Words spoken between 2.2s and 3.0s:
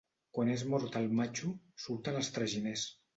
els traginers.